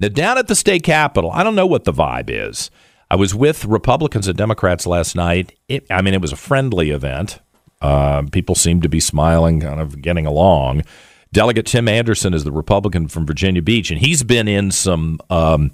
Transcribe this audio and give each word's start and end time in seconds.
Now, 0.00 0.08
down 0.08 0.38
at 0.38 0.48
the 0.48 0.54
state 0.54 0.82
capitol, 0.82 1.30
I 1.30 1.44
don't 1.44 1.54
know 1.54 1.66
what 1.66 1.84
the 1.84 1.92
vibe 1.92 2.30
is. 2.30 2.70
I 3.10 3.16
was 3.16 3.34
with 3.34 3.64
Republicans 3.64 4.28
and 4.28 4.38
Democrats 4.38 4.86
last 4.86 5.14
night. 5.14 5.58
It, 5.68 5.86
I 5.90 6.00
mean, 6.00 6.14
it 6.14 6.20
was 6.20 6.32
a 6.32 6.36
friendly 6.36 6.90
event. 6.90 7.40
Uh, 7.82 8.22
people 8.32 8.54
seemed 8.54 8.82
to 8.82 8.88
be 8.88 9.00
smiling, 9.00 9.60
kind 9.60 9.80
of 9.80 10.00
getting 10.00 10.26
along. 10.26 10.82
Delegate 11.32 11.66
Tim 11.66 11.86
Anderson 11.86 12.34
is 12.34 12.44
the 12.44 12.52
Republican 12.52 13.08
from 13.08 13.26
Virginia 13.26 13.62
Beach, 13.62 13.90
and 13.90 14.00
he's 14.00 14.22
been 14.22 14.48
in 14.48 14.70
some, 14.70 15.20
um, 15.28 15.72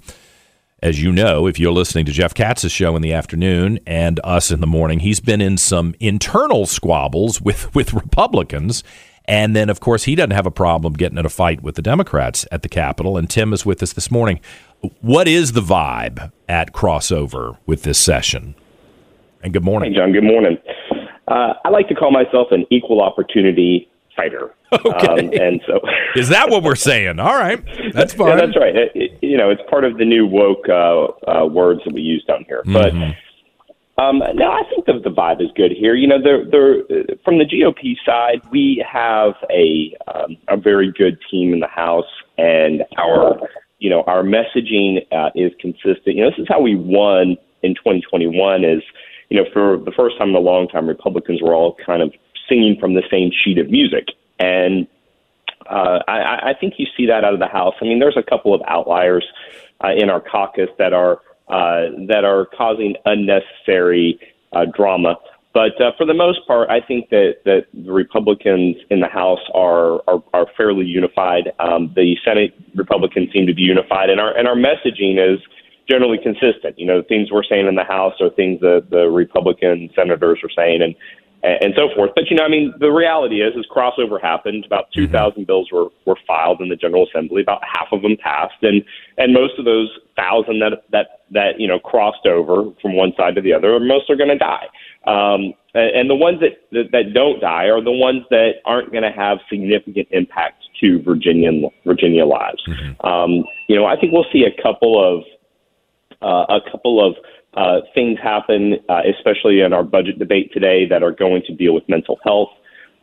as 0.83 1.01
you 1.01 1.11
know, 1.11 1.47
if 1.47 1.59
you're 1.59 1.71
listening 1.71 2.05
to 2.05 2.11
Jeff 2.11 2.33
Katz's 2.33 2.71
show 2.71 2.95
in 2.95 3.01
the 3.01 3.13
afternoon 3.13 3.79
and 3.87 4.19
us 4.23 4.51
in 4.51 4.61
the 4.61 4.67
morning, 4.67 4.99
he's 4.99 5.19
been 5.19 5.41
in 5.41 5.57
some 5.57 5.95
internal 5.99 6.65
squabbles 6.65 7.41
with, 7.41 7.73
with 7.75 7.93
Republicans. 7.93 8.83
And 9.27 9.55
then, 9.55 9.69
of 9.69 9.79
course, 9.81 10.05
he 10.05 10.15
doesn't 10.15 10.31
have 10.31 10.45
a 10.45 10.51
problem 10.51 10.93
getting 10.93 11.17
in 11.17 11.25
a 11.25 11.29
fight 11.29 11.61
with 11.61 11.75
the 11.75 11.81
Democrats 11.81 12.45
at 12.51 12.61
the 12.61 12.69
Capitol. 12.69 13.17
And 13.17 13.29
Tim 13.29 13.51
is 13.51 13.65
with 13.65 13.83
us 13.83 13.93
this 13.93 14.09
morning. 14.09 14.39
What 15.01 15.27
is 15.27 15.51
the 15.51 15.61
vibe 15.61 16.31
at 16.47 16.71
crossover 16.73 17.57
with 17.65 17.83
this 17.83 17.97
session? 17.99 18.55
And 19.43 19.51
good 19.51 19.65
morning. 19.65 19.91
Hey, 19.93 19.99
John. 19.99 20.13
Good 20.13 20.23
morning. 20.23 20.57
Uh, 21.27 21.53
I 21.65 21.69
like 21.69 21.89
to 21.89 21.95
call 21.95 22.11
myself 22.11 22.47
an 22.51 22.65
equal 22.69 23.01
opportunity 23.01 23.89
fighter. 24.15 24.53
Okay. 24.73 25.07
Um, 25.07 25.31
and 25.39 25.61
so, 25.67 25.79
is 26.15 26.29
that 26.29 26.49
what 26.49 26.63
we're 26.63 26.75
saying? 26.75 27.19
All 27.19 27.35
right, 27.35 27.63
that's 27.93 28.13
fine. 28.13 28.29
yeah, 28.29 28.35
that's 28.45 28.57
right. 28.57 28.75
It, 28.75 28.91
it, 28.95 29.11
you 29.21 29.37
know, 29.37 29.49
it's 29.49 29.61
part 29.69 29.83
of 29.85 29.97
the 29.97 30.03
new 30.05 30.25
woke 30.25 30.67
uh, 30.67 31.05
uh, 31.29 31.45
words 31.45 31.81
that 31.85 31.93
we 31.93 32.01
use 32.01 32.23
down 32.25 32.43
here. 32.47 32.63
But 32.65 32.93
Mm-hmm. 32.93 33.11
Um, 33.97 34.19
no, 34.35 34.51
I 34.51 34.61
think 34.69 34.85
the, 34.85 34.99
the 35.03 35.09
vibe 35.09 35.41
is 35.41 35.49
good 35.55 35.71
here. 35.71 35.95
You 35.95 36.07
know, 36.07 36.21
they're, 36.21 36.45
they're, 36.45 36.83
from 37.25 37.39
the 37.39 37.45
GOP 37.45 37.95
side, 38.05 38.41
we 38.51 38.85
have 38.87 39.33
a 39.49 39.95
um, 40.07 40.37
a 40.47 40.57
very 40.57 40.91
good 40.91 41.17
team 41.31 41.53
in 41.53 41.59
the 41.59 41.67
House, 41.67 42.05
and 42.37 42.83
our 42.97 43.39
you 43.79 43.89
know 43.89 44.03
our 44.03 44.23
messaging 44.23 45.05
uh, 45.11 45.31
is 45.33 45.51
consistent. 45.59 46.15
You 46.15 46.23
know, 46.23 46.29
this 46.29 46.39
is 46.39 46.47
how 46.47 46.61
we 46.61 46.75
won 46.75 47.37
in 47.63 47.73
2021. 47.73 48.63
Is 48.63 48.83
you 49.29 49.37
know, 49.37 49.49
for 49.51 49.77
the 49.77 49.91
first 49.91 50.17
time 50.17 50.29
in 50.29 50.35
a 50.35 50.39
long 50.39 50.67
time, 50.67 50.87
Republicans 50.87 51.41
were 51.41 51.55
all 51.55 51.75
kind 51.85 52.01
of 52.01 52.13
singing 52.47 52.77
from 52.79 52.93
the 52.93 53.03
same 53.11 53.31
sheet 53.31 53.57
of 53.57 53.69
music. 53.69 54.07
And 54.39 54.87
uh, 55.69 55.99
I, 56.07 56.51
I 56.51 56.53
think 56.59 56.75
you 56.77 56.85
see 56.95 57.07
that 57.07 57.23
out 57.23 57.33
of 57.33 57.39
the 57.39 57.47
House. 57.47 57.75
I 57.81 57.85
mean, 57.85 57.99
there's 57.99 58.17
a 58.17 58.23
couple 58.23 58.53
of 58.53 58.61
outliers 58.67 59.25
uh, 59.83 59.89
in 59.89 60.09
our 60.09 60.21
caucus 60.21 60.69
that 60.77 60.93
are 60.93 61.19
that 61.49 62.23
are 62.23 62.47
causing 62.57 62.95
unnecessary 63.05 64.19
uh, 64.53 64.65
drama. 64.75 65.15
But 65.53 65.81
uh, 65.81 65.91
for 65.97 66.05
the 66.05 66.13
most 66.13 66.45
part, 66.45 66.69
I 66.69 66.81
think 66.81 67.09
that, 67.09 67.37
that 67.45 67.65
the 67.73 67.91
Republicans 67.91 68.75
in 68.91 68.99
the 68.99 69.07
House 69.07 69.39
are 69.55 70.01
are, 70.07 70.21
are 70.33 70.45
fairly 70.55 70.85
unified. 70.85 71.51
Um, 71.59 71.91
the 71.95 72.15
Senate 72.23 72.53
Republicans 72.75 73.29
seem 73.33 73.47
to 73.47 73.55
be 73.55 73.63
unified, 73.63 74.09
and 74.09 74.19
our 74.19 74.37
and 74.37 74.47
our 74.47 74.55
messaging 74.55 75.17
is 75.17 75.39
generally 75.89 76.19
consistent. 76.21 76.77
You 76.77 76.85
know, 76.85 77.01
the 77.01 77.07
things 77.07 77.31
we're 77.31 77.43
saying 77.43 77.65
in 77.65 77.75
the 77.75 77.83
House 77.83 78.13
are 78.21 78.29
things 78.29 78.59
that 78.59 78.87
the 78.91 79.09
Republican 79.09 79.89
senators 79.95 80.39
are 80.43 80.49
saying, 80.55 80.81
and 80.83 80.93
and 81.61 81.73
so 81.75 81.89
forth. 81.95 82.11
But 82.15 82.29
you 82.29 82.35
know, 82.35 82.43
I 82.43 82.49
mean, 82.49 82.73
the 82.79 82.91
reality 82.91 83.41
is, 83.41 83.55
is 83.55 83.65
crossover 83.73 84.21
happened. 84.21 84.65
About 84.65 84.85
two 84.93 85.07
thousand 85.07 85.47
bills 85.47 85.69
were 85.71 85.87
were 86.05 86.17
filed 86.25 86.61
in 86.61 86.69
the 86.69 86.75
General 86.75 87.07
Assembly. 87.07 87.41
About 87.41 87.61
half 87.63 87.87
of 87.91 88.01
them 88.01 88.17
passed, 88.21 88.61
and 88.61 88.83
and 89.17 89.33
most 89.33 89.57
of 89.59 89.65
those 89.65 89.89
thousand 90.15 90.59
that 90.59 90.83
that 90.91 91.21
that 91.31 91.59
you 91.59 91.67
know 91.67 91.79
crossed 91.79 92.25
over 92.25 92.71
from 92.81 92.95
one 92.95 93.13
side 93.17 93.35
to 93.35 93.41
the 93.41 93.53
other, 93.53 93.79
most 93.79 94.09
are 94.09 94.15
going 94.15 94.29
to 94.29 94.37
die. 94.37 94.67
Um, 95.05 95.53
and, 95.73 95.95
and 95.95 96.09
the 96.09 96.15
ones 96.15 96.39
that, 96.41 96.59
that 96.71 96.91
that 96.91 97.13
don't 97.13 97.39
die 97.39 97.65
are 97.65 97.81
the 97.81 97.91
ones 97.91 98.23
that 98.29 98.55
aren't 98.65 98.91
going 98.91 99.03
to 99.03 99.11
have 99.11 99.39
significant 99.49 100.07
impact 100.11 100.63
to 100.81 101.01
Virginian 101.01 101.69
Virginia 101.85 102.25
lives. 102.25 102.63
Um, 103.01 103.43
you 103.67 103.75
know, 103.75 103.85
I 103.85 103.95
think 103.99 104.13
we'll 104.13 104.27
see 104.31 104.45
a 104.45 104.61
couple 104.61 104.97
of 105.01 105.23
uh, 106.21 106.55
a 106.55 106.71
couple 106.71 107.05
of 107.05 107.15
uh, 107.57 107.81
things 107.95 108.19
happen, 108.21 108.75
uh, 108.87 109.01
especially 109.17 109.61
in 109.61 109.73
our 109.73 109.83
budget 109.83 110.19
debate 110.19 110.53
today, 110.53 110.85
that 110.87 111.01
are 111.01 111.11
going 111.11 111.41
to 111.47 111.53
deal 111.55 111.73
with 111.73 111.83
mental 111.89 112.19
health 112.23 112.49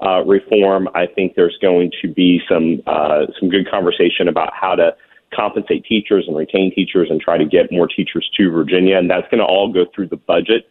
uh, 0.04 0.22
reform. 0.24 0.88
I 0.94 1.06
think 1.06 1.34
there's 1.34 1.58
going 1.60 1.90
to 2.02 2.08
be 2.08 2.40
some 2.48 2.80
uh, 2.86 3.26
some 3.40 3.50
good 3.50 3.68
conversation 3.68 4.28
about 4.28 4.52
how 4.54 4.76
to 4.76 4.94
compensate 5.34 5.84
teachers 5.84 6.24
and 6.28 6.36
retain 6.36 6.72
teachers 6.72 7.08
and 7.10 7.20
try 7.20 7.36
to 7.36 7.44
get 7.44 7.72
more 7.72 7.88
teachers 7.88 8.30
to 8.36 8.50
Virginia, 8.50 8.96
and 8.96 9.10
that's 9.10 9.26
going 9.28 9.40
to 9.40 9.44
all 9.44 9.72
go 9.72 9.86
through 9.92 10.08
the 10.08 10.16
budget. 10.16 10.68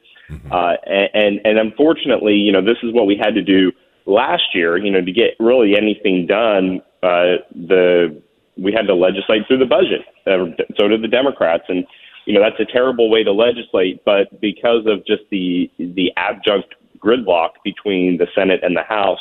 Uh, 0.49 0.75
and 1.13 1.41
and 1.43 1.59
unfortunately, 1.59 2.35
you 2.35 2.51
know, 2.51 2.61
this 2.61 2.77
is 2.83 2.93
what 2.93 3.05
we 3.05 3.17
had 3.17 3.35
to 3.35 3.41
do 3.41 3.71
last 4.05 4.55
year. 4.55 4.77
You 4.77 4.91
know, 4.91 5.01
to 5.01 5.11
get 5.11 5.35
really 5.39 5.75
anything 5.75 6.25
done, 6.25 6.81
uh, 7.03 7.43
the 7.53 8.21
we 8.57 8.71
had 8.71 8.87
to 8.87 8.95
legislate 8.95 9.41
through 9.47 9.57
the 9.59 9.65
budget. 9.65 10.01
Uh, 10.25 10.55
so 10.77 10.87
did 10.87 11.01
the 11.01 11.07
Democrats, 11.07 11.65
and 11.67 11.85
you 12.25 12.33
know 12.33 12.41
that's 12.41 12.59
a 12.59 12.71
terrible 12.71 13.09
way 13.09 13.23
to 13.23 13.31
legislate. 13.31 14.03
But 14.05 14.39
because 14.41 14.85
of 14.85 15.05
just 15.05 15.23
the 15.29 15.69
the 15.77 16.11
adjunct 16.17 16.75
gridlock 16.99 17.51
between 17.63 18.17
the 18.17 18.27
Senate 18.33 18.61
and 18.63 18.75
the 18.75 18.83
House, 18.83 19.19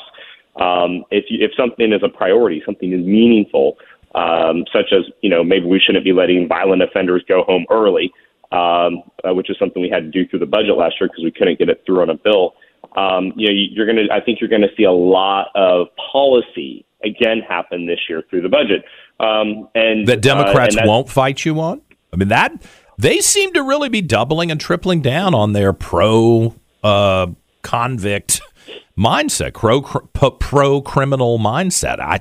um, 0.56 1.04
if 1.10 1.24
you, 1.28 1.44
if 1.44 1.52
something 1.56 1.92
is 1.92 2.02
a 2.02 2.08
priority, 2.08 2.62
something 2.64 2.92
is 2.92 3.04
meaningful, 3.04 3.76
um, 4.14 4.64
such 4.72 4.92
as 4.92 5.04
you 5.20 5.30
know 5.30 5.42
maybe 5.42 5.66
we 5.66 5.80
shouldn't 5.80 6.04
be 6.04 6.12
letting 6.12 6.48
violent 6.48 6.82
offenders 6.82 7.24
go 7.28 7.42
home 7.44 7.66
early, 7.70 8.12
um, 8.52 9.02
uh, 9.24 9.34
which 9.34 9.50
is 9.50 9.56
something 9.58 9.82
we 9.82 9.90
had 9.90 10.04
to 10.04 10.10
do 10.10 10.28
through 10.28 10.40
the 10.40 10.46
budget 10.46 10.76
last 10.76 10.94
year 11.00 11.08
because 11.08 11.24
we 11.24 11.30
couldn't 11.30 11.58
get 11.58 11.68
it 11.68 11.82
through 11.86 12.02
on 12.02 12.10
a 12.10 12.14
bill. 12.14 12.54
Um, 12.96 13.32
you 13.36 13.48
know, 13.48 13.54
you're 13.54 13.86
going 13.86 14.06
to. 14.06 14.12
I 14.12 14.20
think 14.20 14.40
you're 14.40 14.50
going 14.50 14.62
to 14.62 14.74
see 14.76 14.84
a 14.84 14.92
lot 14.92 15.48
of 15.54 15.88
policy 16.12 16.84
again 17.04 17.40
happen 17.40 17.86
this 17.86 17.98
year 18.08 18.22
through 18.28 18.42
the 18.42 18.48
budget. 18.48 18.84
Um, 19.20 19.68
and 19.74 20.06
that 20.06 20.20
Democrats 20.20 20.76
uh, 20.76 20.80
and 20.80 20.88
won't 20.88 21.08
fight 21.08 21.44
you 21.44 21.58
on. 21.60 21.80
I 22.12 22.16
mean 22.16 22.28
that 22.28 22.52
they 22.98 23.20
seem 23.20 23.52
to 23.54 23.62
really 23.62 23.88
be 23.88 24.02
doubling 24.02 24.50
and 24.50 24.60
tripling 24.60 25.00
down 25.00 25.34
on 25.34 25.52
their 25.52 25.72
pro 25.72 26.54
uh, 26.82 27.28
convict 27.62 28.40
mindset, 28.98 29.54
pro 29.54 29.80
pro 30.32 30.80
criminal 30.82 31.38
mindset. 31.38 32.00
I 32.00 32.20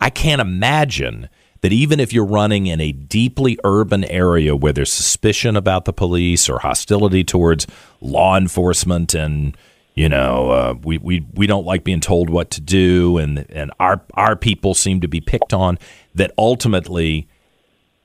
I 0.00 0.10
can't 0.10 0.40
imagine 0.40 1.28
that 1.60 1.72
even 1.72 1.98
if 2.00 2.12
you're 2.12 2.24
running 2.24 2.66
in 2.66 2.80
a 2.80 2.92
deeply 2.92 3.58
urban 3.64 4.04
area 4.04 4.54
where 4.54 4.72
there's 4.72 4.92
suspicion 4.92 5.56
about 5.56 5.84
the 5.84 5.92
police 5.92 6.48
or 6.48 6.60
hostility 6.60 7.24
towards 7.24 7.66
law 8.00 8.36
enforcement 8.36 9.14
and 9.14 9.56
you 9.94 10.08
know 10.08 10.50
uh, 10.50 10.74
we, 10.82 10.98
we 10.98 11.26
we 11.34 11.46
don't 11.46 11.66
like 11.66 11.82
being 11.82 12.00
told 12.00 12.30
what 12.30 12.50
to 12.50 12.60
do 12.60 13.18
and 13.18 13.44
and 13.50 13.72
our 13.80 14.02
our 14.14 14.36
people 14.36 14.74
seem 14.74 15.00
to 15.00 15.08
be 15.08 15.20
picked 15.20 15.52
on 15.52 15.78
that 16.14 16.32
ultimately 16.38 17.26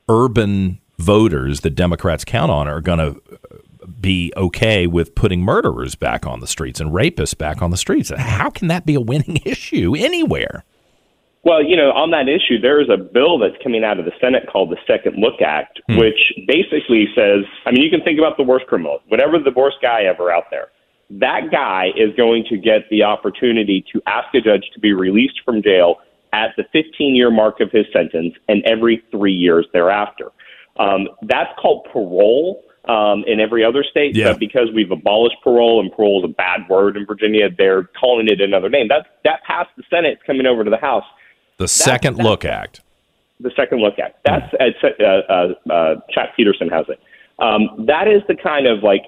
urban 0.08 0.80
voters 0.98 1.60
that 1.60 1.70
Democrats 1.70 2.24
count 2.24 2.50
on 2.50 2.68
are 2.68 2.80
going 2.80 2.98
to 2.98 3.20
be 4.00 4.32
okay 4.36 4.86
with 4.86 5.14
putting 5.14 5.42
murderers 5.42 5.94
back 5.94 6.26
on 6.26 6.40
the 6.40 6.46
streets 6.46 6.80
and 6.80 6.90
rapists 6.90 7.36
back 7.36 7.62
on 7.62 7.70
the 7.70 7.76
streets. 7.76 8.10
How 8.16 8.50
can 8.50 8.68
that 8.68 8.86
be 8.86 8.94
a 8.94 9.00
winning 9.00 9.38
issue 9.44 9.94
anywhere? 9.96 10.64
Well, 11.42 11.62
you 11.62 11.76
know, 11.76 11.90
on 11.92 12.10
that 12.12 12.26
issue, 12.26 12.58
there 12.58 12.80
is 12.80 12.88
a 12.88 12.96
bill 12.96 13.38
that's 13.38 13.56
coming 13.62 13.84
out 13.84 13.98
of 13.98 14.06
the 14.06 14.12
Senate 14.18 14.48
called 14.50 14.70
the 14.70 14.78
Second 14.86 15.16
Look 15.18 15.42
Act, 15.42 15.80
Hmm. 15.88 15.98
which 15.98 16.32
basically 16.46 17.06
says, 17.14 17.44
I 17.66 17.70
mean, 17.72 17.82
you 17.82 17.90
can 17.90 18.02
think 18.02 18.18
about 18.18 18.38
the 18.38 18.42
worst 18.42 18.66
criminal, 18.66 19.00
whatever 19.08 19.38
the 19.38 19.50
worst 19.54 19.76
guy 19.82 20.04
ever 20.04 20.30
out 20.30 20.44
there. 20.50 20.68
That 21.10 21.50
guy 21.52 21.88
is 21.96 22.16
going 22.16 22.44
to 22.48 22.56
get 22.56 22.88
the 22.90 23.02
opportunity 23.02 23.84
to 23.92 24.00
ask 24.06 24.34
a 24.34 24.40
judge 24.40 24.64
to 24.72 24.80
be 24.80 24.94
released 24.94 25.40
from 25.44 25.62
jail 25.62 25.96
at 26.32 26.54
the 26.56 26.64
15 26.72 27.14
year 27.14 27.30
mark 27.30 27.60
of 27.60 27.70
his 27.70 27.84
sentence 27.92 28.34
and 28.48 28.62
every 28.64 29.02
three 29.10 29.34
years 29.34 29.66
thereafter. 29.74 30.32
Um, 30.76 31.08
that's 31.22 31.50
called 31.60 31.86
parole 31.92 32.64
um, 32.86 33.24
in 33.26 33.40
every 33.40 33.64
other 33.64 33.84
state, 33.84 34.14
Yeah. 34.14 34.32
but 34.32 34.40
because 34.40 34.68
we've 34.74 34.90
abolished 34.90 35.36
parole 35.42 35.80
and 35.80 35.90
parole 35.92 36.24
is 36.24 36.30
a 36.30 36.34
bad 36.34 36.68
word 36.68 36.96
in 36.96 37.06
Virginia, 37.06 37.48
they're 37.56 37.84
calling 37.98 38.28
it 38.28 38.40
another 38.40 38.68
name. 38.68 38.88
That 38.88 39.06
that 39.24 39.42
passed 39.44 39.70
the 39.76 39.84
Senate, 39.88 40.14
it's 40.14 40.22
coming 40.26 40.46
over 40.46 40.64
to 40.64 40.70
the 40.70 40.76
House. 40.76 41.04
The 41.58 41.68
Second 41.68 42.16
that- 42.16 42.24
Look 42.24 42.44
Act. 42.44 42.80
The 43.40 43.50
Second 43.56 43.80
Look 43.80 43.98
Act. 43.98 44.16
That's 44.24 44.54
uh, 44.60 45.04
uh, 45.04 45.72
uh, 45.72 45.94
Chap 46.10 46.36
Petersen 46.36 46.68
has 46.68 46.86
it. 46.88 47.00
Um, 47.40 47.84
that 47.86 48.06
is 48.06 48.22
the 48.28 48.36
kind 48.36 48.66
of 48.68 48.84
like 48.84 49.02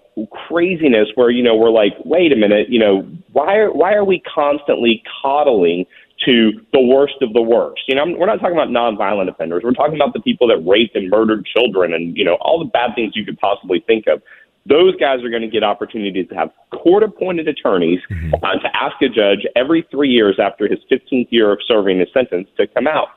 craziness 0.48 1.08
where 1.14 1.30
you 1.30 1.42
know 1.44 1.54
we're 1.54 1.70
like, 1.70 1.92
wait 2.04 2.32
a 2.32 2.36
minute, 2.36 2.68
you 2.68 2.78
know, 2.80 3.06
why 3.32 3.56
are 3.56 3.72
why 3.72 3.94
are 3.94 4.04
we 4.04 4.20
constantly 4.20 5.02
coddling 5.22 5.86
to 6.24 6.52
the 6.72 6.80
worst 6.80 7.14
of 7.20 7.32
the 7.32 7.42
worst. 7.42 7.82
You 7.88 7.94
know, 7.94 8.04
we're 8.16 8.26
not 8.26 8.40
talking 8.40 8.56
about 8.56 8.68
nonviolent 8.68 9.28
offenders. 9.28 9.62
We're 9.62 9.72
talking 9.72 9.96
about 9.96 10.14
the 10.14 10.20
people 10.20 10.48
that 10.48 10.58
raped 10.58 10.96
and 10.96 11.10
murdered 11.10 11.44
children 11.46 11.92
and, 11.92 12.16
you 12.16 12.24
know, 12.24 12.36
all 12.40 12.58
the 12.58 12.64
bad 12.64 12.94
things 12.94 13.12
you 13.14 13.24
could 13.24 13.38
possibly 13.38 13.80
think 13.86 14.06
of. 14.06 14.22
Those 14.64 14.96
guys 14.96 15.22
are 15.22 15.30
going 15.30 15.42
to 15.42 15.48
get 15.48 15.62
opportunities 15.62 16.28
to 16.28 16.34
have 16.34 16.50
court 16.72 17.02
appointed 17.02 17.46
attorneys 17.46 18.00
mm-hmm. 18.10 18.34
uh, 18.34 18.58
to 18.58 18.76
ask 18.76 19.00
a 19.02 19.08
judge 19.08 19.46
every 19.54 19.86
three 19.90 20.08
years 20.08 20.38
after 20.42 20.66
his 20.66 20.80
15th 20.90 21.28
year 21.30 21.52
of 21.52 21.60
serving 21.68 22.00
his 22.00 22.08
sentence 22.12 22.48
to 22.56 22.66
come 22.66 22.86
out. 22.86 23.08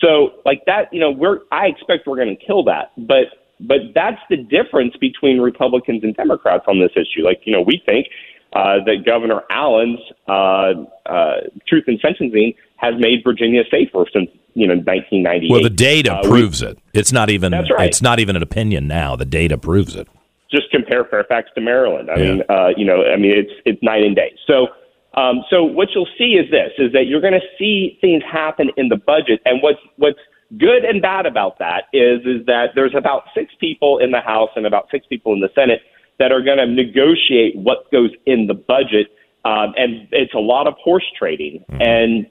So, 0.00 0.34
like 0.46 0.62
that, 0.66 0.92
you 0.92 1.00
know, 1.00 1.10
we're 1.10 1.40
I 1.52 1.66
expect 1.66 2.06
we're 2.06 2.16
going 2.16 2.34
to 2.36 2.46
kill 2.46 2.64
that, 2.64 2.92
but 2.96 3.26
but 3.60 3.78
that's 3.94 4.20
the 4.28 4.36
difference 4.36 4.96
between 4.96 5.40
Republicans 5.40 6.02
and 6.02 6.14
Democrats 6.16 6.64
on 6.66 6.80
this 6.80 6.90
issue. 6.96 7.24
Like, 7.24 7.42
you 7.44 7.52
know, 7.52 7.60
we 7.60 7.80
think 7.86 8.08
uh, 8.54 8.76
that 8.86 9.04
Governor 9.04 9.42
Allen's 9.50 9.98
uh, 10.28 10.74
uh, 11.06 11.34
truth 11.66 11.84
in 11.88 11.98
sentencing 12.00 12.54
has 12.76 12.94
made 12.98 13.22
Virginia 13.24 13.62
safer 13.70 14.04
since 14.12 14.30
you 14.54 14.66
know 14.66 14.74
1998. 14.74 15.50
Well, 15.50 15.62
the 15.62 15.70
data 15.70 16.14
uh, 16.14 16.22
proves 16.22 16.62
we, 16.62 16.68
it. 16.68 16.78
It's 16.92 17.12
not 17.12 17.30
even. 17.30 17.52
Right. 17.52 17.88
It's 17.88 18.02
not 18.02 18.20
even 18.20 18.36
an 18.36 18.42
opinion 18.42 18.86
now. 18.86 19.16
The 19.16 19.24
data 19.24 19.58
proves 19.58 19.96
it. 19.96 20.08
Just 20.50 20.70
compare 20.70 21.04
Fairfax 21.04 21.50
to 21.56 21.60
Maryland. 21.60 22.10
I 22.10 22.16
yeah. 22.16 22.30
mean, 22.30 22.42
uh, 22.48 22.68
you 22.76 22.84
know, 22.84 23.04
I 23.04 23.16
mean, 23.16 23.32
it's 23.36 23.52
it's 23.64 23.82
night 23.82 24.04
and 24.04 24.14
day. 24.14 24.34
So. 24.46 24.68
Um, 25.16 25.44
so 25.48 25.62
what 25.62 25.90
you'll 25.94 26.08
see 26.18 26.34
is 26.34 26.50
this: 26.50 26.72
is 26.76 26.92
that 26.92 27.06
you're 27.06 27.20
going 27.20 27.34
to 27.34 27.46
see 27.56 27.96
things 28.00 28.24
happen 28.28 28.70
in 28.76 28.88
the 28.88 28.96
budget, 28.96 29.40
and 29.44 29.62
what's 29.62 29.78
what's 29.94 30.18
good 30.58 30.84
and 30.84 31.00
bad 31.00 31.24
about 31.24 31.60
that 31.60 31.84
is 31.92 32.18
is 32.26 32.44
that 32.46 32.70
there's 32.74 32.96
about 32.96 33.22
six 33.32 33.54
people 33.60 33.98
in 33.98 34.10
the 34.10 34.20
House 34.20 34.50
and 34.56 34.66
about 34.66 34.88
six 34.90 35.06
people 35.06 35.32
in 35.32 35.38
the 35.38 35.50
Senate 35.54 35.82
that 36.18 36.32
are 36.32 36.42
going 36.42 36.58
to 36.58 36.66
negotiate 36.66 37.56
what 37.56 37.90
goes 37.90 38.10
in 38.26 38.46
the 38.46 38.54
budget, 38.54 39.08
um, 39.44 39.74
and 39.76 40.08
it's 40.12 40.34
a 40.34 40.38
lot 40.38 40.66
of 40.66 40.74
horse 40.82 41.04
trading. 41.18 41.64
Mm-hmm. 41.70 41.82
And 41.82 42.26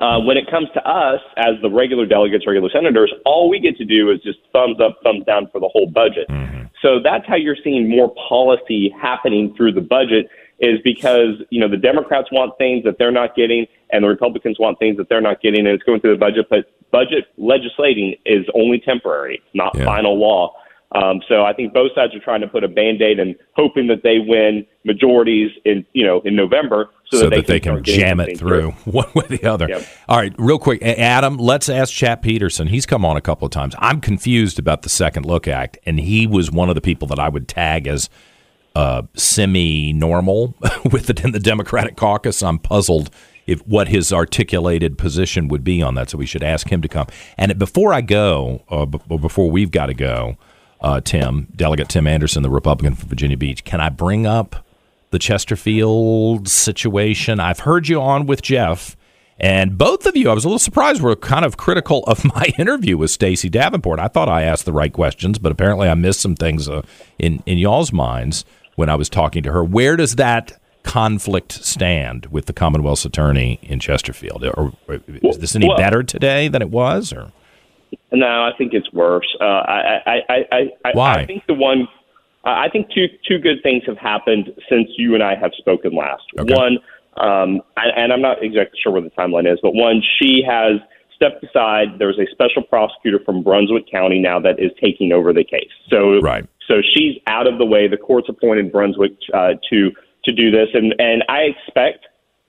uh, 0.00 0.20
when 0.20 0.36
it 0.36 0.50
comes 0.50 0.68
to 0.74 0.86
us 0.86 1.20
as 1.36 1.54
the 1.62 1.70
regular 1.70 2.06
delegates, 2.06 2.46
regular 2.46 2.70
senators, 2.70 3.12
all 3.24 3.48
we 3.48 3.58
get 3.58 3.76
to 3.78 3.84
do 3.84 4.10
is 4.10 4.20
just 4.22 4.38
thumbs 4.52 4.78
up, 4.80 4.98
thumbs 5.02 5.24
down 5.24 5.48
for 5.50 5.60
the 5.60 5.68
whole 5.68 5.86
budget. 5.86 6.28
Mm-hmm. 6.28 6.64
So 6.82 7.00
that's 7.02 7.26
how 7.26 7.36
you're 7.36 7.56
seeing 7.64 7.88
more 7.88 8.14
policy 8.28 8.94
happening 9.00 9.54
through 9.56 9.72
the 9.72 9.80
budget 9.80 10.28
is 10.58 10.78
because 10.84 11.34
you 11.50 11.60
know 11.60 11.68
the 11.68 11.76
Democrats 11.76 12.28
want 12.32 12.56
things 12.58 12.84
that 12.84 12.98
they're 12.98 13.12
not 13.12 13.34
getting, 13.34 13.66
and 13.90 14.04
the 14.04 14.08
Republicans 14.08 14.58
want 14.58 14.78
things 14.78 14.96
that 14.96 15.08
they're 15.08 15.20
not 15.20 15.40
getting, 15.42 15.60
and 15.60 15.68
it's 15.68 15.82
going 15.82 16.00
through 16.00 16.12
the 16.12 16.18
budget. 16.18 16.46
But 16.48 16.70
budget 16.90 17.26
legislating 17.36 18.14
is 18.24 18.46
only 18.54 18.80
temporary, 18.80 19.42
not 19.54 19.76
yeah. 19.76 19.84
final 19.84 20.18
law. 20.18 20.54
Um, 20.92 21.20
so 21.28 21.44
I 21.44 21.52
think 21.52 21.74
both 21.74 21.92
sides 21.94 22.14
are 22.14 22.20
trying 22.20 22.40
to 22.42 22.48
put 22.48 22.62
a 22.62 22.68
band-aid 22.68 23.18
and 23.18 23.34
hoping 23.54 23.88
that 23.88 24.02
they 24.02 24.18
win 24.18 24.64
majorities 24.84 25.50
in 25.64 25.84
you 25.92 26.06
know 26.06 26.20
in 26.24 26.36
November 26.36 26.90
so, 27.10 27.18
so 27.18 27.30
that, 27.30 27.36
that, 27.36 27.46
they 27.46 27.60
can, 27.60 27.76
can 27.76 27.84
jam 27.84 28.20
it 28.20 28.38
through, 28.38 28.72
through 28.72 28.92
one 28.92 29.06
way 29.14 29.24
or 29.24 29.36
the 29.36 29.44
other. 29.44 29.68
Yep. 29.68 29.86
All 30.08 30.16
right, 30.18 30.34
real 30.38 30.58
quick, 30.58 30.82
Adam, 30.82 31.38
let's 31.38 31.68
ask 31.68 31.92
Chap 31.92 32.22
Petersen. 32.22 32.68
He's 32.68 32.86
come 32.86 33.04
on 33.04 33.16
a 33.16 33.20
couple 33.20 33.46
of 33.46 33.52
times. 33.52 33.74
I'm 33.78 34.00
confused 34.00 34.58
about 34.58 34.82
the 34.82 34.88
Second 34.88 35.26
Look 35.26 35.48
Act, 35.48 35.78
and 35.84 36.00
he 36.00 36.26
was 36.26 36.50
one 36.50 36.68
of 36.68 36.74
the 36.74 36.80
people 36.80 37.08
that 37.08 37.18
I 37.18 37.28
would 37.28 37.48
tag 37.48 37.86
as 37.86 38.08
uh, 38.76 39.02
semi-normal 39.14 40.54
with 40.92 41.10
it 41.10 41.24
in 41.24 41.32
the 41.32 41.40
Democratic 41.40 41.96
caucus. 41.96 42.42
I'm 42.42 42.58
puzzled 42.58 43.10
if 43.46 43.66
what 43.66 43.88
his 43.88 44.12
articulated 44.12 44.98
position 44.98 45.48
would 45.48 45.64
be 45.64 45.80
on 45.80 45.94
that. 45.94 46.10
So 46.10 46.18
we 46.18 46.26
should 46.26 46.42
ask 46.42 46.70
him 46.70 46.82
to 46.82 46.88
come. 46.88 47.06
And 47.38 47.56
before 47.58 47.92
I 47.92 48.00
go, 48.00 48.62
uh, 48.68 48.84
b- 48.84 48.98
before 49.16 49.50
we've 49.50 49.70
got 49.70 49.86
to 49.86 49.94
go, 49.94 50.36
uh, 50.80 51.00
Tim, 51.00 51.48
Delegate 51.54 51.88
Tim 51.88 52.06
Anderson, 52.06 52.42
the 52.42 52.50
Republican 52.50 52.94
from 52.94 53.08
Virginia 53.08 53.36
Beach, 53.36 53.64
can 53.64 53.80
I 53.80 53.88
bring 53.88 54.26
up 54.26 54.64
the 55.10 55.18
Chesterfield 55.18 56.48
situation? 56.48 57.40
I've 57.40 57.60
heard 57.60 57.88
you 57.88 58.00
on 58.00 58.26
with 58.26 58.42
Jeff. 58.42 58.96
And 59.38 59.76
both 59.76 60.06
of 60.06 60.16
you, 60.16 60.30
I 60.30 60.34
was 60.34 60.44
a 60.44 60.48
little 60.48 60.58
surprised, 60.58 61.02
were 61.02 61.14
kind 61.14 61.44
of 61.44 61.56
critical 61.56 62.02
of 62.04 62.24
my 62.34 62.52
interview 62.58 62.96
with 62.96 63.10
Stacey 63.10 63.48
Davenport. 63.48 63.98
I 64.00 64.08
thought 64.08 64.28
I 64.28 64.42
asked 64.42 64.64
the 64.64 64.72
right 64.72 64.92
questions, 64.92 65.38
but 65.38 65.52
apparently 65.52 65.88
I 65.88 65.94
missed 65.94 66.20
some 66.20 66.34
things 66.34 66.68
uh, 66.68 66.82
in 67.18 67.42
in 67.44 67.58
y'all's 67.58 67.92
minds 67.92 68.44
when 68.76 68.88
I 68.88 68.94
was 68.94 69.08
talking 69.08 69.42
to 69.42 69.52
her. 69.52 69.62
Where 69.62 69.96
does 69.96 70.16
that 70.16 70.58
conflict 70.84 71.52
stand 71.52 72.26
with 72.26 72.46
the 72.46 72.52
Commonwealth's 72.52 73.04
attorney 73.04 73.58
in 73.62 73.80
Chesterfield? 73.80 74.44
Or, 74.44 74.72
is 74.88 75.38
this 75.38 75.56
any 75.56 75.68
well, 75.68 75.76
better 75.76 76.02
today 76.02 76.48
than 76.48 76.62
it 76.62 76.70
was? 76.70 77.12
Or 77.12 77.32
no, 78.12 78.26
I 78.26 78.50
think 78.56 78.72
it's 78.72 78.92
worse. 78.92 79.26
Uh, 79.40 79.44
I, 79.44 80.00
I, 80.06 80.20
I, 80.28 80.58
I, 80.84 80.90
Why? 80.92 81.14
I 81.14 81.26
think 81.26 81.46
the 81.46 81.54
one. 81.54 81.88
I 82.44 82.68
think 82.68 82.88
two 82.94 83.06
two 83.28 83.38
good 83.38 83.60
things 83.64 83.82
have 83.86 83.98
happened 83.98 84.50
since 84.68 84.88
you 84.96 85.14
and 85.14 85.22
I 85.22 85.34
have 85.34 85.50
spoken 85.58 85.96
last. 85.96 86.22
Okay. 86.38 86.54
One, 86.54 86.78
um, 87.16 87.60
and 87.76 88.12
I'm 88.12 88.22
not 88.22 88.42
exactly 88.42 88.78
sure 88.80 88.92
where 88.92 89.02
the 89.02 89.10
timeline 89.10 89.52
is, 89.52 89.58
but 89.62 89.74
one, 89.74 90.00
she 90.18 90.44
has 90.46 90.80
stepped 91.16 91.42
aside. 91.42 91.98
There's 91.98 92.18
a 92.18 92.30
special 92.30 92.62
prosecutor 92.62 93.18
from 93.24 93.42
Brunswick 93.42 93.90
County 93.90 94.20
now 94.20 94.38
that 94.40 94.60
is 94.60 94.70
taking 94.80 95.12
over 95.12 95.32
the 95.32 95.42
case. 95.42 95.70
So, 95.90 96.20
right. 96.20 96.46
So 96.68 96.82
she's 96.94 97.16
out 97.26 97.46
of 97.46 97.58
the 97.58 97.64
way. 97.64 97.88
The 97.88 97.96
court's 97.96 98.28
appointed 98.28 98.70
Brunswick 98.70 99.12
uh, 99.34 99.54
to 99.70 99.90
to 100.24 100.32
do 100.32 100.50
this, 100.50 100.68
and 100.74 100.94
and 100.98 101.24
I 101.28 101.42
expect 101.42 102.06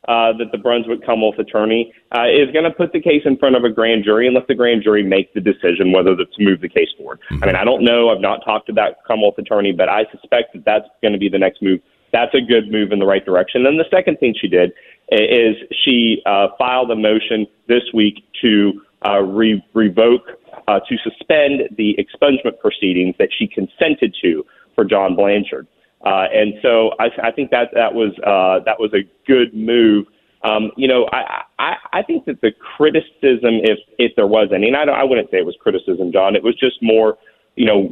uh, 0.07 0.31
that 0.37 0.51
the 0.51 0.57
Brunswick 0.57 1.05
Commonwealth 1.05 1.37
attorney 1.37 1.93
uh, 2.15 2.27
is 2.27 2.51
going 2.53 2.63
to 2.63 2.71
put 2.71 2.93
the 2.93 3.01
case 3.01 3.23
in 3.25 3.37
front 3.37 3.55
of 3.55 3.63
a 3.63 3.69
grand 3.69 4.03
jury 4.03 4.25
and 4.25 4.35
let 4.35 4.47
the 4.47 4.55
grand 4.55 4.83
jury 4.83 5.03
make 5.03 5.33
the 5.33 5.41
decision 5.41 5.91
whether 5.91 6.15
to 6.15 6.25
move 6.39 6.61
the 6.61 6.69
case 6.69 6.87
forward. 6.97 7.19
Mm-hmm. 7.29 7.43
I 7.43 7.47
mean, 7.47 7.55
I 7.55 7.65
don't 7.65 7.83
know. 7.83 8.09
I've 8.09 8.21
not 8.21 8.43
talked 8.45 8.67
to 8.67 8.73
that 8.73 9.03
Commonwealth 9.05 9.37
attorney, 9.37 9.73
but 9.73 9.89
I 9.89 10.05
suspect 10.11 10.53
that 10.53 10.63
that's 10.65 10.87
going 11.01 11.13
to 11.13 11.19
be 11.19 11.29
the 11.29 11.39
next 11.39 11.61
move. 11.61 11.81
That's 12.13 12.33
a 12.33 12.41
good 12.41 12.71
move 12.71 12.93
in 12.93 12.99
the 12.99 13.05
right 13.05 13.23
direction. 13.23 13.63
Then 13.63 13.77
the 13.77 13.89
second 13.91 14.17
thing 14.19 14.33
she 14.39 14.47
did 14.47 14.71
is 15.09 15.55
she 15.83 16.21
uh, 16.25 16.47
filed 16.57 16.89
a 16.91 16.95
motion 16.95 17.45
this 17.67 17.83
week 17.93 18.23
to 18.41 18.81
uh, 19.05 19.19
re- 19.19 19.63
revoke, 19.73 20.23
uh, 20.67 20.79
to 20.87 20.97
suspend 21.03 21.61
the 21.77 21.97
expungement 21.99 22.59
proceedings 22.59 23.15
that 23.19 23.29
she 23.37 23.47
consented 23.47 24.15
to 24.21 24.45
for 24.73 24.85
John 24.85 25.15
Blanchard. 25.15 25.67
Uh, 26.05 26.25
and 26.31 26.53
so 26.61 26.91
I, 26.99 27.07
I 27.23 27.31
think 27.31 27.51
that 27.51 27.69
that 27.73 27.93
was 27.93 28.11
uh, 28.19 28.63
that 28.65 28.79
was 28.79 28.93
a 28.93 29.03
good 29.25 29.53
move. 29.53 30.05
Um, 30.43 30.71
you 30.77 30.87
know, 30.87 31.07
I, 31.11 31.43
I 31.57 31.75
I 31.93 32.03
think 32.03 32.25
that 32.25 32.41
the 32.41 32.51
criticism, 32.51 33.61
if 33.63 33.79
if 33.97 34.15
there 34.15 34.27
was 34.27 34.49
any, 34.53 34.67
and 34.67 34.77
I, 34.77 34.83
I 34.83 35.03
wouldn't 35.03 35.31
say 35.31 35.37
it 35.37 35.45
was 35.45 35.57
criticism, 35.59 36.11
John. 36.11 36.35
It 36.35 36.43
was 36.43 36.55
just 36.55 36.77
more, 36.81 37.17
you 37.55 37.65
know, 37.65 37.89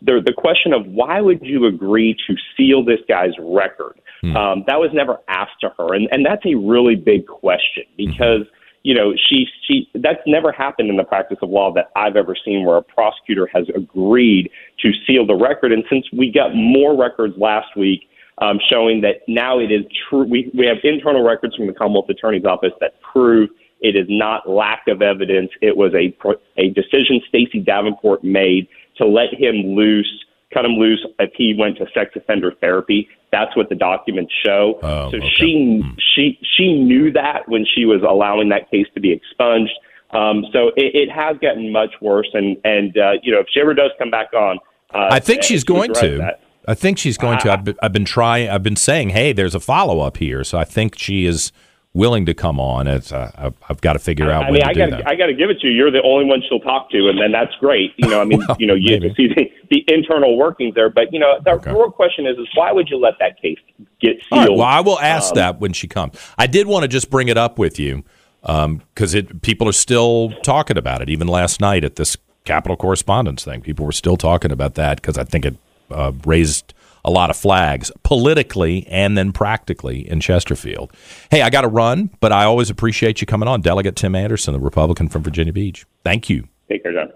the 0.00 0.22
the 0.24 0.32
question 0.32 0.72
of 0.72 0.86
why 0.86 1.20
would 1.20 1.40
you 1.42 1.66
agree 1.66 2.16
to 2.28 2.34
seal 2.56 2.84
this 2.84 3.00
guy's 3.08 3.34
record? 3.40 4.00
Hmm. 4.20 4.36
Um, 4.36 4.64
that 4.68 4.78
was 4.78 4.90
never 4.94 5.18
asked 5.28 5.60
to 5.62 5.70
her, 5.76 5.94
and 5.94 6.08
and 6.12 6.24
that's 6.24 6.46
a 6.46 6.54
really 6.54 6.96
big 6.96 7.26
question 7.26 7.84
because. 7.96 8.42
Hmm 8.42 8.56
you 8.82 8.94
know, 8.94 9.12
she 9.28 9.46
she 9.66 9.88
that's 9.94 10.20
never 10.26 10.52
happened 10.52 10.88
in 10.88 10.96
the 10.96 11.04
practice 11.04 11.38
of 11.42 11.50
law 11.50 11.72
that 11.74 11.90
I've 11.96 12.16
ever 12.16 12.34
seen 12.44 12.64
where 12.64 12.76
a 12.76 12.82
prosecutor 12.82 13.48
has 13.52 13.66
agreed 13.74 14.50
to 14.80 14.90
seal 15.06 15.26
the 15.26 15.34
record. 15.34 15.72
And 15.72 15.84
since 15.90 16.06
we 16.12 16.32
got 16.32 16.54
more 16.54 16.96
records 16.98 17.34
last 17.36 17.76
week 17.76 18.08
um, 18.38 18.58
showing 18.70 19.02
that 19.02 19.20
now 19.28 19.58
it 19.58 19.70
is 19.70 19.84
true, 20.08 20.24
we 20.24 20.50
we 20.54 20.66
have 20.66 20.78
internal 20.82 21.22
records 21.22 21.54
from 21.56 21.66
the 21.66 21.74
Commonwealth 21.74 22.08
Attorney's 22.08 22.44
Office 22.44 22.72
that 22.80 23.00
prove 23.02 23.50
it 23.80 23.96
is 23.96 24.06
not 24.08 24.48
lack 24.48 24.84
of 24.88 25.02
evidence. 25.02 25.50
It 25.60 25.76
was 25.76 25.92
a 25.94 26.16
a 26.58 26.70
decision 26.70 27.20
Stacey 27.28 27.60
Davenport 27.60 28.24
made 28.24 28.66
to 28.96 29.06
let 29.06 29.32
him 29.34 29.74
loose 29.76 30.24
cut 30.52 30.64
him 30.64 30.72
loose 30.72 31.04
if 31.18 31.30
he 31.34 31.54
went 31.58 31.78
to 31.78 31.86
sex 31.94 32.10
offender 32.16 32.52
therapy. 32.60 33.08
That's 33.32 33.56
what 33.56 33.68
the 33.68 33.74
documents 33.74 34.32
show. 34.44 34.78
Oh, 34.82 35.10
so 35.10 35.16
okay. 35.18 35.30
she 35.36 35.80
hmm. 35.82 35.90
she 36.14 36.38
she 36.56 36.74
knew 36.74 37.12
that 37.12 37.48
when 37.48 37.64
she 37.64 37.84
was 37.84 38.02
allowing 38.02 38.48
that 38.50 38.70
case 38.70 38.86
to 38.94 39.00
be 39.00 39.12
expunged. 39.12 39.72
Um, 40.12 40.44
so 40.52 40.68
it, 40.76 40.94
it 40.94 41.10
has 41.10 41.36
gotten 41.38 41.70
much 41.72 41.94
worse, 42.00 42.28
and 42.32 42.56
and 42.64 42.96
uh, 42.98 43.12
you 43.22 43.32
know 43.32 43.40
if 43.40 43.46
she 43.52 43.60
ever 43.60 43.74
does 43.74 43.92
come 43.98 44.10
back 44.10 44.32
on, 44.34 44.58
uh, 44.92 45.08
I 45.10 45.20
think 45.20 45.42
she's 45.42 45.64
going 45.64 45.94
to. 45.94 46.18
That, 46.18 46.40
I 46.66 46.74
think 46.74 46.98
she's 46.98 47.16
going 47.16 47.38
to. 47.40 47.52
I've 47.52 47.64
been, 47.64 47.76
I've 47.82 47.92
been 47.92 48.04
trying. 48.04 48.48
I've 48.48 48.62
been 48.62 48.76
saying, 48.76 49.10
hey, 49.10 49.32
there's 49.32 49.54
a 49.54 49.60
follow 49.60 50.00
up 50.00 50.16
here. 50.16 50.44
So 50.44 50.58
I 50.58 50.64
think 50.64 50.98
she 50.98 51.26
is 51.26 51.52
willing 51.92 52.26
to 52.26 52.34
come 52.34 52.60
on. 52.60 52.86
It's 52.86 53.12
uh, 53.12 53.50
I've, 53.68 53.80
got 53.80 53.94
to 53.94 53.98
figure 53.98 54.30
out. 54.30 54.44
I 54.44 54.50
mean, 54.50 54.62
I 54.62 54.72
got 54.72 54.92
I 55.06 55.14
got 55.14 55.26
to 55.26 55.34
give 55.34 55.50
it 55.50 55.60
to 55.60 55.66
you. 55.66 55.72
You're 55.72 55.90
the 55.90 56.02
only 56.02 56.24
one 56.24 56.42
she'll 56.48 56.60
talk 56.60 56.90
to, 56.90 57.08
and 57.08 57.20
then 57.20 57.32
that's 57.32 57.54
great. 57.56 57.92
You 57.96 58.08
know, 58.08 58.20
I 58.20 58.24
mean, 58.24 58.42
well, 58.48 58.56
you 58.58 58.66
know, 58.66 58.74
you 58.74 59.00
maybe. 59.00 59.14
see 59.14 59.28
the, 59.28 59.50
the, 59.70 59.84
internal 59.88 60.36
workings 60.36 60.74
there, 60.74 60.90
but 60.90 61.12
you 61.12 61.18
know, 61.18 61.38
the 61.44 61.52
okay. 61.52 61.72
real 61.72 61.90
question 61.90 62.26
is, 62.26 62.38
is 62.38 62.48
why 62.54 62.72
would 62.72 62.88
you 62.88 62.98
let 62.98 63.18
that 63.18 63.40
case 63.40 63.58
get 64.00 64.22
sealed? 64.28 64.40
Right, 64.40 64.50
well, 64.50 64.62
I 64.62 64.80
will 64.80 65.00
ask 65.00 65.30
um, 65.32 65.36
that 65.36 65.60
when 65.60 65.72
she 65.72 65.88
comes. 65.88 66.14
I 66.38 66.46
did 66.46 66.66
want 66.66 66.82
to 66.82 66.88
just 66.88 67.10
bring 67.10 67.28
it 67.28 67.36
up 67.36 67.58
with 67.58 67.78
you 67.78 68.04
because 68.42 68.64
um, 68.64 68.82
it 69.18 69.42
people 69.42 69.68
are 69.68 69.72
still 69.72 70.32
talking 70.42 70.78
about 70.78 71.02
it. 71.02 71.08
Even 71.08 71.28
last 71.28 71.60
night 71.60 71.84
at 71.84 71.96
this 71.96 72.16
Capitol 72.44 72.76
correspondence 72.76 73.44
thing, 73.44 73.60
people 73.60 73.84
were 73.84 73.92
still 73.92 74.16
talking 74.16 74.50
about 74.50 74.74
that 74.74 74.96
because 75.00 75.18
I 75.18 75.24
think 75.24 75.44
it 75.44 75.56
uh, 75.90 76.12
raised 76.24 76.72
a 77.04 77.10
lot 77.10 77.30
of 77.30 77.36
flags 77.36 77.90
politically 78.02 78.86
and 78.88 79.16
then 79.16 79.32
practically 79.32 80.08
in 80.08 80.20
Chesterfield. 80.20 80.92
Hey, 81.30 81.42
I 81.42 81.50
got 81.50 81.62
to 81.62 81.68
run, 81.68 82.10
but 82.20 82.32
I 82.32 82.44
always 82.44 82.70
appreciate 82.70 83.20
you 83.20 83.26
coming 83.26 83.48
on. 83.48 83.60
Delegate 83.60 83.96
Tim 83.96 84.14
Anderson, 84.14 84.54
the 84.54 84.60
Republican 84.60 85.08
from 85.08 85.22
Virginia 85.22 85.52
Beach. 85.52 85.86
Thank 86.04 86.28
you. 86.28 86.48
Take 86.68 86.82
care, 86.82 86.92
John. 86.92 87.12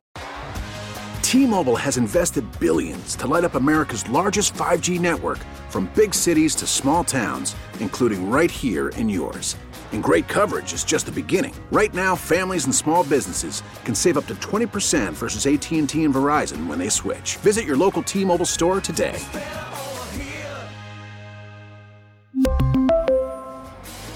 T 1.23 1.47
Mobile 1.47 1.77
has 1.77 1.97
invested 1.97 2.45
billions 2.61 3.17
to 3.17 3.27
light 3.27 3.45
up 3.45 3.55
America's 3.55 4.09
largest 4.09 4.55
5G 4.55 5.01
network 5.01 5.39
from 5.69 5.91
big 5.97 6.15
cities 6.15 6.55
to 6.55 6.67
small 6.67 7.03
towns, 7.03 7.57
including 7.81 8.31
right 8.31 8.51
here 8.51 8.91
in 8.91 9.09
yours. 9.09 9.57
And 9.93 10.03
great 10.03 10.29
coverage 10.29 10.73
is 10.73 10.85
just 10.85 11.07
the 11.07 11.13
beginning. 11.13 11.55
Right 11.73 11.95
now, 11.95 12.15
families 12.15 12.65
and 12.67 12.75
small 12.75 13.05
businesses 13.05 13.63
can 13.85 13.95
save 13.95 14.17
up 14.17 14.27
to 14.27 14.35
20% 14.37 15.13
versus 15.13 15.47
AT&T 15.47 16.05
and 16.05 16.15
Verizon 16.15 16.67
when 16.67 16.79
they 16.79 16.89
switch. 16.89 17.37
Visit 17.39 17.65
your 17.65 17.77
local 17.77 18.03
T-Mobile 18.03 18.45
store 18.47 18.81
today. 18.81 19.19